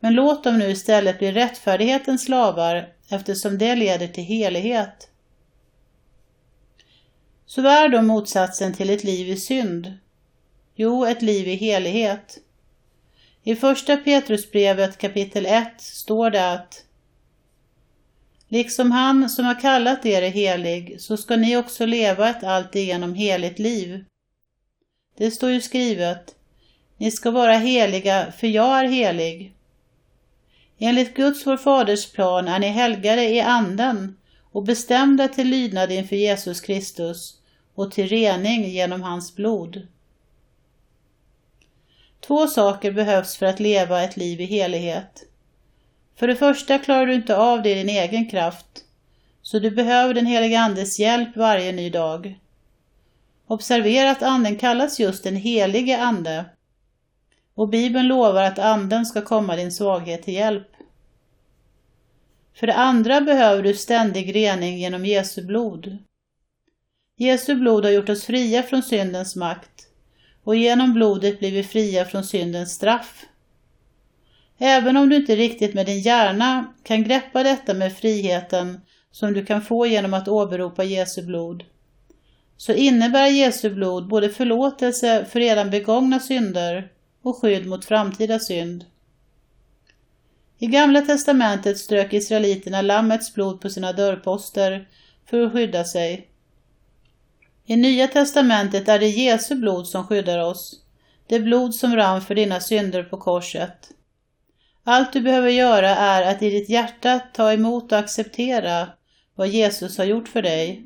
Men 0.00 0.14
låt 0.14 0.44
dem 0.44 0.58
nu 0.58 0.70
istället 0.70 1.18
bli 1.18 1.32
rättfärdighetens 1.32 2.24
slavar 2.24 2.88
eftersom 3.08 3.58
det 3.58 3.74
leder 3.74 4.08
till 4.08 4.24
helighet. 4.24 5.08
Så 7.46 7.62
vad 7.62 7.72
är 7.72 7.88
då 7.88 8.02
motsatsen 8.02 8.74
till 8.74 8.90
ett 8.90 9.04
liv 9.04 9.28
i 9.28 9.36
synd? 9.36 9.98
Jo, 10.74 11.04
ett 11.06 11.22
liv 11.22 11.48
i 11.48 11.54
helighet. 11.54 12.38
I 13.46 13.56
första 13.56 13.96
Petrusbrevet 13.96 14.98
kapitel 14.98 15.46
1 15.46 15.68
står 15.78 16.30
det 16.30 16.52
att 16.52 16.84
Liksom 18.48 18.90
han 18.90 19.30
som 19.30 19.44
har 19.44 19.60
kallat 19.60 20.06
er 20.06 20.22
är 20.22 20.30
helig, 20.30 21.00
så 21.00 21.16
ska 21.16 21.36
ni 21.36 21.56
också 21.56 21.86
leva 21.86 22.28
ett 22.28 22.44
alltigenom 22.44 23.14
heligt 23.14 23.58
liv. 23.58 24.04
Det 25.16 25.30
står 25.30 25.50
ju 25.50 25.60
skrivet, 25.60 26.34
ni 26.96 27.10
ska 27.10 27.30
vara 27.30 27.52
heliga, 27.52 28.32
för 28.32 28.46
jag 28.46 28.78
är 28.78 28.88
helig. 28.88 29.54
Enligt 30.78 31.14
Guds 31.14 31.46
vår 31.46 31.56
faders 31.56 32.12
plan 32.12 32.48
är 32.48 32.58
ni 32.58 32.68
helgade 32.68 33.28
i 33.28 33.40
anden 33.40 34.16
och 34.52 34.62
bestämda 34.62 35.28
till 35.28 35.48
lydnad 35.48 35.92
inför 35.92 36.16
Jesus 36.16 36.60
Kristus 36.60 37.34
och 37.74 37.92
till 37.92 38.08
rening 38.08 38.68
genom 38.68 39.02
hans 39.02 39.36
blod. 39.36 39.86
Två 42.26 42.46
saker 42.46 42.92
behövs 42.92 43.36
för 43.36 43.46
att 43.46 43.60
leva 43.60 44.02
ett 44.02 44.16
liv 44.16 44.40
i 44.40 44.44
helighet. 44.44 45.24
För 46.16 46.26
det 46.26 46.36
första 46.36 46.78
klarar 46.78 47.06
du 47.06 47.14
inte 47.14 47.36
av 47.36 47.62
det 47.62 47.70
i 47.70 47.74
din 47.74 47.88
egen 47.88 48.28
kraft, 48.28 48.84
så 49.42 49.58
du 49.58 49.70
behöver 49.70 50.14
den 50.14 50.26
helige 50.26 50.60
Andes 50.60 50.98
hjälp 50.98 51.36
varje 51.36 51.72
ny 51.72 51.90
dag. 51.90 52.38
Observera 53.46 54.10
att 54.10 54.22
Anden 54.22 54.56
kallas 54.56 55.00
just 55.00 55.24
den 55.24 55.36
helige 55.36 56.00
Ande, 56.00 56.44
och 57.54 57.68
Bibeln 57.68 58.08
lovar 58.08 58.42
att 58.42 58.58
Anden 58.58 59.06
ska 59.06 59.22
komma 59.22 59.56
din 59.56 59.72
svaghet 59.72 60.22
till 60.22 60.34
hjälp. 60.34 60.68
För 62.54 62.66
det 62.66 62.74
andra 62.74 63.20
behöver 63.20 63.62
du 63.62 63.74
ständig 63.74 64.34
rening 64.34 64.78
genom 64.78 65.06
Jesu 65.06 65.42
blod. 65.42 65.98
Jesu 67.16 67.54
blod 67.54 67.84
har 67.84 67.92
gjort 67.92 68.08
oss 68.08 68.24
fria 68.24 68.62
från 68.62 68.82
syndens 68.82 69.36
makt 69.36 69.88
och 70.44 70.56
genom 70.56 70.92
blodet 70.92 71.38
blir 71.38 71.52
vi 71.52 71.62
fria 71.62 72.04
från 72.04 72.24
syndens 72.24 72.72
straff. 72.72 73.24
Även 74.58 74.96
om 74.96 75.08
du 75.08 75.16
inte 75.16 75.36
riktigt 75.36 75.74
med 75.74 75.86
din 75.86 76.00
hjärna 76.00 76.74
kan 76.82 77.04
greppa 77.04 77.42
detta 77.42 77.74
med 77.74 77.96
friheten 77.96 78.80
som 79.10 79.32
du 79.32 79.44
kan 79.46 79.62
få 79.62 79.86
genom 79.86 80.14
att 80.14 80.28
åberopa 80.28 80.84
Jesu 80.84 81.22
blod, 81.22 81.64
så 82.56 82.72
innebär 82.72 83.26
Jesu 83.26 83.70
blod 83.70 84.08
både 84.08 84.28
förlåtelse 84.28 85.24
för 85.30 85.40
redan 85.40 85.70
begångna 85.70 86.20
synder 86.20 86.88
och 87.22 87.36
skydd 87.36 87.66
mot 87.66 87.84
framtida 87.84 88.38
synd. 88.38 88.84
I 90.58 90.66
Gamla 90.66 91.00
testamentet 91.00 91.78
strök 91.78 92.12
israeliterna 92.12 92.82
lammets 92.82 93.34
blod 93.34 93.60
på 93.60 93.70
sina 93.70 93.92
dörrposter 93.92 94.88
för 95.26 95.42
att 95.42 95.52
skydda 95.52 95.84
sig. 95.84 96.28
I 97.66 97.76
Nya 97.76 98.08
testamentet 98.08 98.88
är 98.88 98.98
det 98.98 99.08
Jesu 99.08 99.54
blod 99.54 99.86
som 99.86 100.06
skyddar 100.06 100.38
oss, 100.38 100.80
det 101.26 101.40
blod 101.40 101.74
som 101.74 101.96
rann 101.96 102.22
för 102.22 102.34
dina 102.34 102.60
synder 102.60 103.02
på 103.02 103.16
korset. 103.16 103.90
Allt 104.84 105.12
du 105.12 105.20
behöver 105.20 105.50
göra 105.50 105.88
är 105.88 106.22
att 106.34 106.42
i 106.42 106.50
ditt 106.50 106.68
hjärta 106.68 107.18
ta 107.18 107.52
emot 107.52 107.92
och 107.92 107.98
acceptera 107.98 108.88
vad 109.34 109.48
Jesus 109.48 109.98
har 109.98 110.04
gjort 110.04 110.28
för 110.28 110.42
dig. 110.42 110.84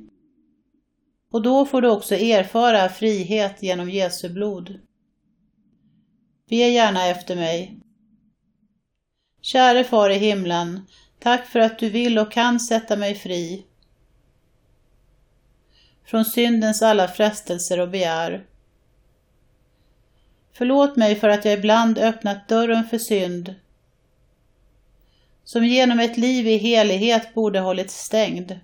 Och 1.32 1.42
då 1.42 1.66
får 1.66 1.82
du 1.82 1.90
också 1.90 2.14
erfara 2.14 2.88
frihet 2.88 3.62
genom 3.62 3.90
Jesu 3.90 4.28
blod. 4.28 4.80
Be 6.48 6.56
gärna 6.56 7.06
efter 7.06 7.36
mig. 7.36 7.80
Käre 9.42 9.84
Far 9.84 10.10
i 10.10 10.18
himlen, 10.18 10.86
tack 11.18 11.46
för 11.46 11.60
att 11.60 11.78
du 11.78 11.90
vill 11.90 12.18
och 12.18 12.32
kan 12.32 12.60
sätta 12.60 12.96
mig 12.96 13.14
fri 13.14 13.67
från 16.08 16.24
syndens 16.24 16.82
alla 16.82 17.08
frestelser 17.08 17.80
och 17.80 17.88
begär. 17.88 18.44
Förlåt 20.52 20.96
mig 20.96 21.16
för 21.16 21.28
att 21.28 21.44
jag 21.44 21.54
ibland 21.54 21.98
öppnat 21.98 22.48
dörren 22.48 22.84
för 22.84 22.98
synd, 22.98 23.54
som 25.44 25.64
genom 25.64 26.00
ett 26.00 26.16
liv 26.16 26.46
i 26.46 26.56
helighet 26.56 27.34
borde 27.34 27.60
hållits 27.60 28.04
stängd. 28.04 28.58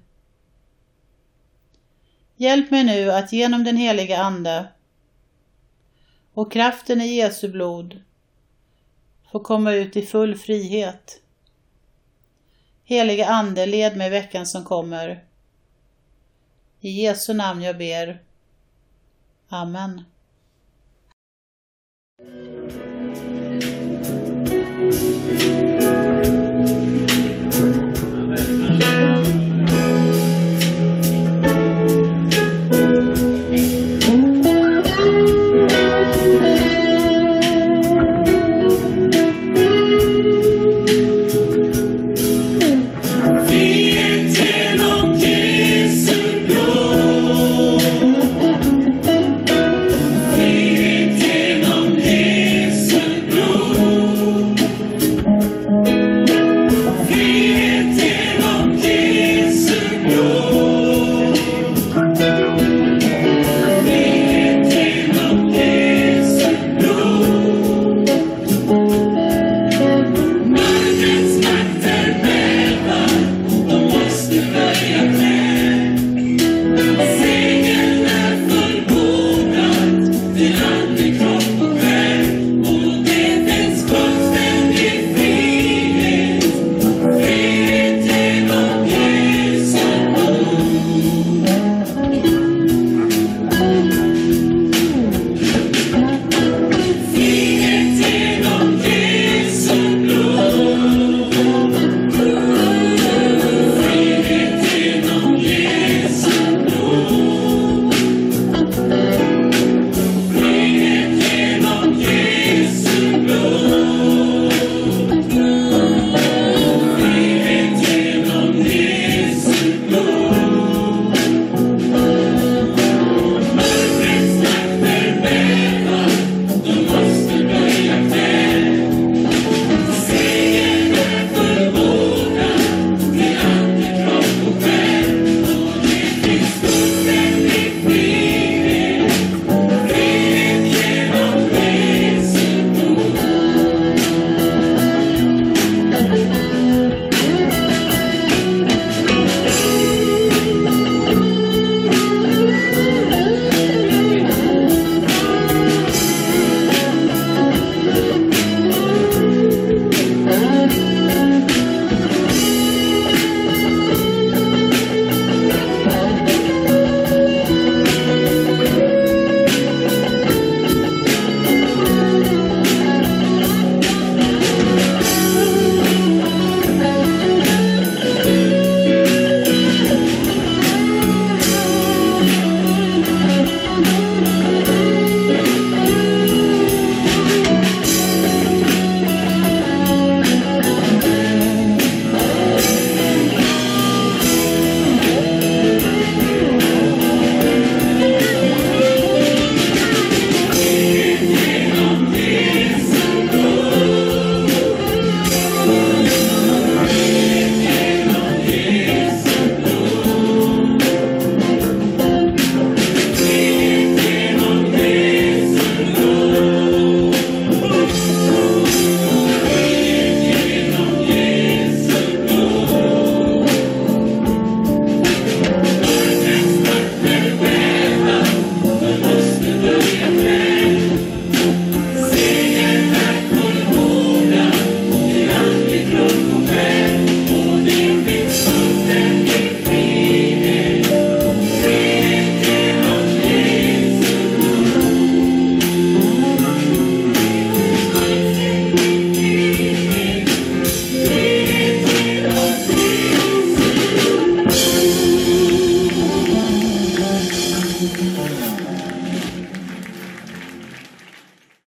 Hjälp 2.37 2.71
mig 2.71 2.85
nu 2.85 3.13
att 3.13 3.33
genom 3.33 3.65
den 3.65 3.77
heliga 3.77 4.19
Ande 4.19 4.67
och 6.35 6.53
kraften 6.53 7.01
i 7.01 7.15
Jesu 7.15 7.49
blod 7.49 8.03
få 9.33 9.41
komma 9.41 9.73
ut 9.73 9.97
i 9.97 10.03
full 10.03 10.37
frihet. 10.37 11.21
Heliga 12.85 13.27
Ande, 13.27 13.67
led 13.67 13.97
mig 13.97 14.11
veckan 14.11 14.47
som 14.47 14.65
kommer. 14.65 15.34
I 16.85 16.91
Jesu 16.91 17.35
namn 17.35 17.63
jag 17.63 17.79
ber. 17.79 18.23
Amen. 19.49 20.05